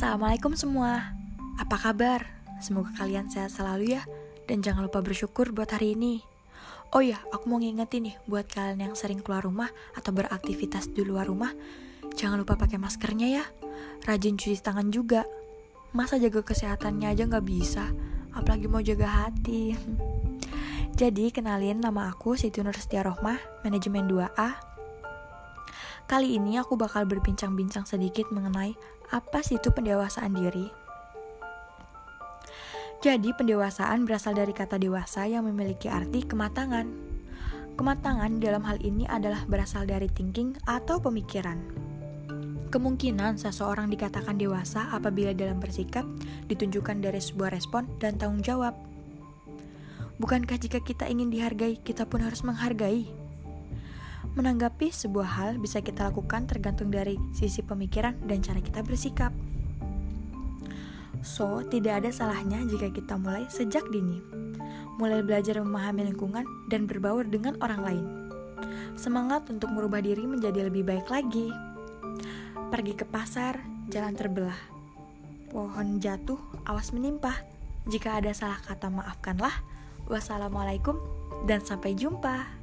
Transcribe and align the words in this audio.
Assalamualaikum 0.00 0.56
semua. 0.56 1.12
Apa 1.60 1.76
kabar? 1.76 2.24
Semoga 2.56 2.88
kalian 3.04 3.28
sehat 3.28 3.52
selalu 3.52 4.00
ya. 4.00 4.08
Dan 4.48 4.64
jangan 4.64 4.88
lupa 4.88 5.04
bersyukur 5.04 5.52
buat 5.52 5.68
hari 5.76 5.92
ini. 5.92 6.24
Oh 6.96 7.04
ya, 7.04 7.20
aku 7.28 7.52
mau 7.52 7.60
ngingetin 7.60 8.08
nih 8.08 8.16
buat 8.24 8.48
kalian 8.48 8.80
yang 8.80 8.94
sering 8.96 9.20
keluar 9.20 9.44
rumah 9.44 9.68
atau 9.92 10.08
beraktivitas 10.16 10.88
di 10.96 11.04
luar 11.04 11.28
rumah, 11.28 11.52
jangan 12.16 12.40
lupa 12.40 12.56
pakai 12.56 12.80
maskernya 12.80 13.28
ya. 13.28 13.44
Rajin 14.08 14.40
cuci 14.40 14.56
tangan 14.64 14.88
juga. 14.88 15.28
Masa 15.92 16.16
jaga 16.16 16.48
kesehatannya 16.48 17.04
aja 17.04 17.28
nggak 17.28 17.44
bisa, 17.44 17.92
apalagi 18.32 18.72
mau 18.72 18.80
jaga 18.80 19.28
hati. 19.28 19.76
Jadi, 21.00 21.28
kenalin 21.28 21.76
nama 21.76 22.08
aku 22.08 22.40
Siti 22.40 22.64
Nur 22.64 22.72
Rohmah, 22.72 23.68
manajemen 23.68 24.08
2A. 24.08 24.69
Kali 26.10 26.34
ini 26.34 26.58
aku 26.58 26.74
bakal 26.74 27.06
berbincang-bincang 27.06 27.86
sedikit 27.86 28.34
mengenai 28.34 28.74
apa 29.14 29.46
sih 29.46 29.62
itu 29.62 29.70
pendewasaan 29.70 30.34
diri. 30.34 30.66
Jadi, 32.98 33.30
pendewasaan 33.30 34.02
berasal 34.10 34.34
dari 34.34 34.50
kata 34.50 34.74
dewasa 34.82 35.30
yang 35.30 35.46
memiliki 35.46 35.86
arti 35.86 36.26
kematangan. 36.26 36.90
Kematangan 37.78 38.42
dalam 38.42 38.66
hal 38.66 38.82
ini 38.82 39.06
adalah 39.06 39.46
berasal 39.46 39.86
dari 39.86 40.10
thinking 40.10 40.58
atau 40.66 40.98
pemikiran. 40.98 41.62
Kemungkinan 42.74 43.38
seseorang 43.38 43.86
dikatakan 43.86 44.34
dewasa 44.34 44.90
apabila 44.90 45.30
dalam 45.30 45.62
bersikap 45.62 46.02
ditunjukkan 46.50 47.06
dari 47.06 47.22
sebuah 47.22 47.54
respon 47.54 47.86
dan 48.02 48.18
tanggung 48.18 48.42
jawab. 48.42 48.74
Bukankah 50.18 50.58
jika 50.58 50.82
kita 50.82 51.06
ingin 51.06 51.30
dihargai, 51.30 51.78
kita 51.78 52.02
pun 52.02 52.26
harus 52.26 52.42
menghargai? 52.42 53.29
Menanggapi 54.30 54.94
sebuah 54.94 55.26
hal 55.42 55.50
bisa 55.58 55.82
kita 55.82 56.06
lakukan 56.06 56.46
tergantung 56.46 56.94
dari 56.94 57.18
sisi 57.34 57.66
pemikiran 57.66 58.14
dan 58.30 58.38
cara 58.38 58.62
kita 58.62 58.86
bersikap. 58.86 59.34
So, 61.20 61.66
tidak 61.66 62.04
ada 62.04 62.10
salahnya 62.14 62.62
jika 62.70 62.94
kita 62.94 63.18
mulai 63.18 63.50
sejak 63.50 63.84
dini. 63.90 64.22
Mulai 65.02 65.26
belajar 65.26 65.58
memahami 65.58 66.14
lingkungan 66.14 66.46
dan 66.70 66.86
berbaur 66.86 67.26
dengan 67.26 67.58
orang 67.58 67.80
lain. 67.82 68.04
Semangat 68.94 69.50
untuk 69.50 69.72
merubah 69.74 69.98
diri 69.98 70.22
menjadi 70.22 70.70
lebih 70.70 70.86
baik 70.86 71.10
lagi. 71.10 71.50
Pergi 72.70 72.94
ke 72.94 73.02
pasar, 73.08 73.58
jalan 73.90 74.14
terbelah. 74.14 74.60
Pohon 75.50 75.98
jatuh, 75.98 76.38
awas 76.70 76.94
menimpa. 76.94 77.34
Jika 77.90 78.22
ada 78.22 78.30
salah 78.30 78.62
kata 78.62 78.86
maafkanlah. 78.94 79.66
Wassalamualaikum 80.06 80.94
dan 81.50 81.66
sampai 81.66 81.98
jumpa. 81.98 82.59